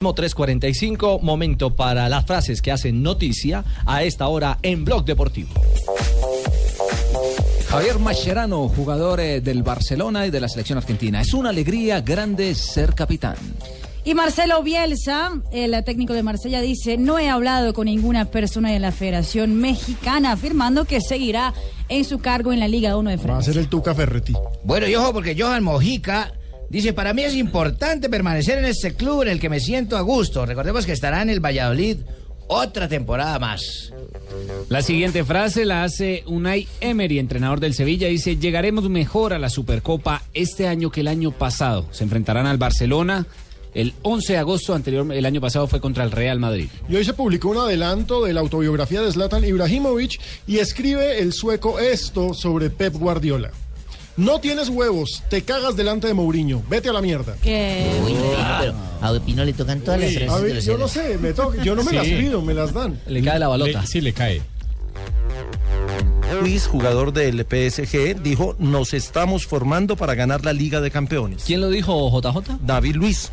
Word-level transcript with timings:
3.45, 0.00 1.20
momento 1.20 1.76
para 1.76 2.08
las 2.08 2.24
frases 2.24 2.62
que 2.62 2.72
hacen 2.72 3.02
noticia 3.02 3.62
a 3.84 4.02
esta 4.02 4.28
hora 4.28 4.58
en 4.62 4.82
Blog 4.82 5.04
Deportivo. 5.04 5.50
Javier 7.68 7.98
Mascherano, 7.98 8.66
jugador 8.68 9.20
eh, 9.20 9.42
del 9.42 9.62
Barcelona 9.62 10.26
y 10.26 10.30
de 10.30 10.40
la 10.40 10.48
selección 10.48 10.78
argentina. 10.78 11.20
Es 11.20 11.34
una 11.34 11.50
alegría 11.50 12.00
grande 12.00 12.54
ser 12.54 12.94
capitán. 12.94 13.36
Y 14.02 14.14
Marcelo 14.14 14.62
Bielsa, 14.62 15.32
el 15.52 15.84
técnico 15.84 16.14
de 16.14 16.22
Marsella, 16.22 16.62
dice, 16.62 16.96
no 16.96 17.18
he 17.18 17.28
hablado 17.28 17.74
con 17.74 17.84
ninguna 17.84 18.24
persona 18.24 18.70
de 18.70 18.78
la 18.78 18.92
Federación 18.92 19.56
Mexicana, 19.56 20.32
afirmando 20.32 20.86
que 20.86 21.02
seguirá 21.02 21.52
en 21.90 22.06
su 22.06 22.20
cargo 22.20 22.54
en 22.54 22.60
la 22.60 22.68
Liga 22.68 22.96
1 22.96 23.10
de 23.10 23.16
Va 23.16 23.22
a 23.22 23.24
Francia. 23.26 23.52
ser 23.52 23.60
el 23.60 23.68
Tuca 23.68 23.94
Ferretti. 23.94 24.32
Bueno, 24.64 24.88
y 24.88 24.94
ojo, 24.94 25.12
porque 25.12 25.36
Johan 25.38 25.62
Mojica 25.62 26.32
dice, 26.70 26.94
para 26.94 27.12
mí 27.12 27.22
es 27.22 27.34
importante 27.34 28.08
permanecer 28.08 28.58
en 28.58 28.64
este 28.64 28.94
club 28.94 29.22
en 29.22 29.28
el 29.28 29.40
que 29.40 29.50
me 29.50 29.60
siento 29.60 29.98
a 29.98 30.00
gusto. 30.00 30.46
Recordemos 30.46 30.86
que 30.86 30.92
estará 30.92 31.20
en 31.20 31.28
el 31.28 31.44
Valladolid 31.44 31.98
otra 32.46 32.88
temporada 32.88 33.38
más. 33.38 33.92
La 34.68 34.80
siguiente 34.80 35.22
frase 35.24 35.64
la 35.64 35.84
hace 35.84 36.24
Unai 36.26 36.66
Emery, 36.80 37.18
entrenador 37.18 37.60
del 37.60 37.74
Sevilla. 37.74 38.08
Dice, 38.08 38.36
llegaremos 38.36 38.88
mejor 38.88 39.34
a 39.34 39.38
la 39.38 39.50
Supercopa 39.50 40.22
este 40.32 40.66
año 40.66 40.90
que 40.90 41.02
el 41.02 41.08
año 41.08 41.30
pasado. 41.30 41.86
Se 41.92 42.04
enfrentarán 42.04 42.46
al 42.46 42.58
Barcelona 42.58 43.26
el 43.74 43.94
11 44.02 44.32
de 44.32 44.38
agosto 44.38 44.74
anterior, 44.74 45.12
el 45.12 45.26
año 45.26 45.40
pasado 45.40 45.66
fue 45.66 45.80
contra 45.80 46.04
el 46.04 46.10
Real 46.10 46.40
Madrid. 46.40 46.68
Y 46.88 46.96
hoy 46.96 47.04
se 47.04 47.14
publicó 47.14 47.50
un 47.50 47.58
adelanto 47.58 48.24
de 48.24 48.32
la 48.32 48.40
autobiografía 48.40 49.00
de 49.00 49.12
Zlatan 49.12 49.44
Ibrahimovic 49.44 50.20
y 50.46 50.58
escribe 50.58 51.20
el 51.20 51.32
sueco 51.32 51.78
esto 51.78 52.34
sobre 52.34 52.70
Pep 52.70 52.94
Guardiola. 52.94 53.52
No 54.16 54.38
tienes 54.40 54.68
huevos, 54.68 55.22
te 55.30 55.42
cagas 55.42 55.76
delante 55.76 56.06
de 56.06 56.14
Mourinho, 56.14 56.62
vete 56.68 56.88
a 56.90 56.92
la 56.92 57.00
mierda. 57.00 57.36
Que- 57.42 58.00
Uy, 58.04 58.12
Pino, 58.12 58.22
pero 58.60 58.74
a 59.00 59.20
Pino 59.24 59.44
le 59.44 59.52
tocan 59.54 59.80
todas 59.80 60.00
las 60.00 60.10
A 60.16 60.18
frases 60.18 60.42
de 60.42 60.52
ver, 60.52 60.62
yo 60.62 60.76
no 60.78 60.88
sé, 60.88 61.16
me 61.18 61.32
toca- 61.32 61.62
yo 61.62 61.74
no 61.74 61.82
me 61.84 61.92
las 61.94 62.06
pido, 62.06 62.42
me 62.42 62.52
las 62.52 62.74
dan. 62.74 63.00
Le 63.06 63.22
cae 63.22 63.38
la 63.38 63.48
balota. 63.48 63.86
sí, 63.86 64.00
le 64.00 64.12
cae. 64.12 64.42
Luis, 66.42 66.66
jugador 66.66 67.12
del 67.12 67.40
PSG, 67.44 68.20
dijo, 68.22 68.56
nos 68.58 68.94
estamos 68.94 69.46
formando 69.46 69.96
para 69.96 70.14
ganar 70.14 70.44
la 70.44 70.52
Liga 70.52 70.80
de 70.80 70.90
Campeones. 70.90 71.42
¿Quién 71.46 71.60
lo 71.60 71.70
dijo, 71.70 72.08
JJ? 72.20 72.58
David 72.62 72.96
Luis. 72.96 73.30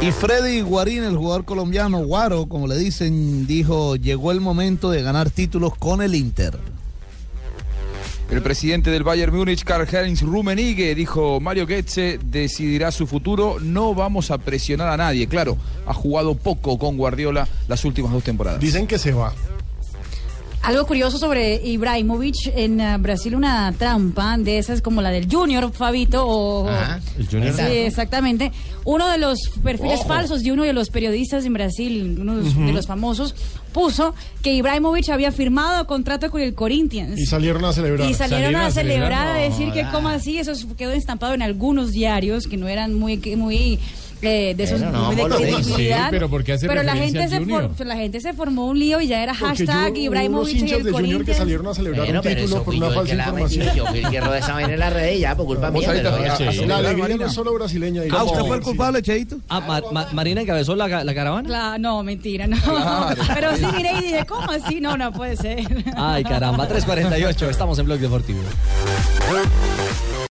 Y 0.00 0.12
Freddy 0.12 0.60
Guarín, 0.62 1.04
el 1.04 1.16
jugador 1.16 1.44
colombiano, 1.44 1.98
Guaro, 2.04 2.46
como 2.46 2.66
le 2.66 2.76
dicen, 2.78 3.46
dijo, 3.46 3.96
llegó 3.96 4.32
el 4.32 4.40
momento 4.40 4.90
de 4.90 5.02
ganar 5.02 5.30
títulos 5.30 5.76
con 5.76 6.02
el 6.02 6.14
Inter. 6.14 6.56
El 8.30 8.42
presidente 8.42 8.92
del 8.92 9.02
Bayern 9.02 9.34
Múnich, 9.34 9.64
Karl-Heinz 9.64 10.22
Rummenigge, 10.22 10.94
dijo, 10.94 11.40
Mario 11.40 11.66
Goetze 11.66 12.20
decidirá 12.22 12.92
su 12.92 13.08
futuro, 13.08 13.56
no 13.60 13.92
vamos 13.92 14.30
a 14.30 14.38
presionar 14.38 14.88
a 14.88 14.96
nadie. 14.96 15.26
Claro, 15.26 15.56
ha 15.84 15.92
jugado 15.92 16.36
poco 16.36 16.78
con 16.78 16.96
Guardiola 16.96 17.48
las 17.66 17.84
últimas 17.84 18.12
dos 18.12 18.22
temporadas. 18.22 18.60
Dicen 18.60 18.86
que 18.86 18.98
se 18.98 19.12
va. 19.12 19.32
Algo 20.70 20.86
curioso 20.86 21.18
sobre 21.18 21.60
Ibrahimovic 21.64 22.52
en 22.54 22.80
eh, 22.80 22.96
Brasil, 22.96 23.34
una 23.34 23.72
trampa 23.72 24.38
de 24.38 24.58
esas 24.58 24.80
como 24.80 25.02
la 25.02 25.10
del 25.10 25.28
Junior, 25.28 25.72
Fabito, 25.72 26.24
o... 26.24 26.68
Ajá. 26.68 27.00
El 27.18 27.26
Junior. 27.26 27.56
Sí, 27.56 27.62
exactamente. 27.78 28.52
Uno 28.84 29.10
de 29.10 29.18
los 29.18 29.40
perfiles 29.64 30.04
falsos 30.06 30.44
de 30.44 30.52
uno 30.52 30.62
de 30.62 30.72
los 30.72 30.90
periodistas 30.90 31.44
en 31.44 31.54
Brasil, 31.54 32.18
uno 32.20 32.36
de 32.36 32.44
los, 32.44 32.56
de 32.56 32.72
los 32.72 32.86
famosos, 32.86 33.34
puso 33.72 34.14
que 34.42 34.54
Ibrahimovic 34.54 35.08
había 35.08 35.32
firmado 35.32 35.88
contrato 35.88 36.30
con 36.30 36.40
el 36.40 36.54
Corinthians. 36.54 37.18
Y 37.18 37.26
salieron 37.26 37.64
a 37.64 37.72
celebrar. 37.72 38.08
Y 38.08 38.14
salieron, 38.14 38.52
Salieron 38.52 38.62
a 38.62 38.66
a 38.66 38.70
celebrar, 38.70 39.08
celebrar, 39.08 39.26
a 39.26 39.34
no, 39.34 39.50
decir 39.50 39.72
que 39.72 39.90
como 39.90 40.08
así, 40.08 40.38
eso 40.38 40.52
quedó 40.76 40.92
estampado 40.92 41.34
en 41.34 41.42
algunos 41.42 41.90
diarios 41.90 42.46
que 42.46 42.56
no 42.56 42.68
eran 42.68 42.94
muy, 42.94 43.18
que 43.18 43.34
muy 43.34 43.80
eh, 44.22 44.54
de 44.56 44.62
esos 44.64 44.80
Pero 44.80 44.92
no, 44.92 45.38
de. 45.38 45.62
Sí, 45.64 45.90
pero 46.10 46.28
¿por 46.28 46.44
qué 46.44 46.52
hace 46.54 46.66
Pero 46.68 46.82
la 46.82 46.94
gente 46.96 47.28
se 47.28 47.40
for- 47.40 47.70
la 47.86 47.96
gente 47.96 48.20
se 48.20 48.32
formó 48.32 48.66
un 48.66 48.78
lío 48.78 49.00
y 49.00 49.06
ya 49.08 49.22
era 49.22 49.32
Porque 49.32 49.64
hashtag 49.66 49.94
yo- 49.94 50.02
Ibrahimovic 50.02 50.56
y 50.62 50.72
el 50.72 50.82
de 50.84 50.92
Junior 50.92 51.24
que 51.24 51.34
salieron 51.34 51.66
a 51.68 51.74
celebrar 51.74 52.04
Bueno, 52.06 52.20
un 52.20 52.26
título 52.26 52.44
eso 52.46 52.62
por 52.64 52.74
una 52.74 52.90
falsa 52.90 53.14
la 53.14 53.22
información. 53.24 53.76
yo 53.76 53.86
fui 53.86 53.98
el 54.00 54.10
que 54.10 54.20
rodé 54.20 54.38
esa 54.38 54.52
vaina 54.54 54.72
en 54.74 54.78
las 54.80 54.92
redes 54.92 55.20
ya 55.20 55.34
por 55.36 55.46
culpa 55.46 55.62
Vamos 55.70 55.80
mía. 55.86 56.02
La 56.02 56.76
alegría 56.76 56.96
Marina. 57.02 57.20
no 57.20 57.26
es 57.26 57.32
solo 57.32 57.54
brasileña. 57.54 58.02
¿Ah, 58.12 58.24
usted 58.24 58.40
fue 58.40 58.56
el 58.56 58.62
culpable, 58.62 59.02
Cheito? 59.02 59.36
Ah, 59.48 59.60
Ma- 59.60 59.82
Ma- 59.92 60.08
Marina 60.12 60.40
encabezó 60.42 60.74
la, 60.76 60.88
ca- 60.88 61.04
la 61.04 61.14
caravana. 61.14 61.78
No, 61.78 62.02
mentira, 62.02 62.46
no. 62.46 62.56
Pero 63.34 63.56
sí 63.56 63.64
miré 63.76 63.92
y 63.98 64.02
dije, 64.02 64.26
¿cómo 64.26 64.50
así? 64.50 64.80
No, 64.80 64.96
no 64.96 65.12
puede 65.12 65.36
ser. 65.36 65.60
Ay, 65.96 66.24
caramba, 66.24 66.68
3.48, 66.68 67.48
estamos 67.48 67.78
en 67.78 67.86
Blog 67.86 67.98
Deportivo. 68.00 68.40